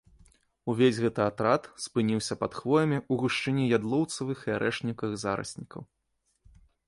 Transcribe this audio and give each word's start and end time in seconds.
Увесь 0.71 0.99
гэты 1.03 1.21
атрад 1.31 1.69
спыніўся 1.83 2.37
пад 2.45 2.51
хвоямі 2.61 2.97
ў 3.11 3.23
гушчыні 3.23 3.63
ядлоўцавых 3.79 4.37
і 4.49 4.55
арэшнікавых 4.57 5.15
зараснікаў. 5.27 5.81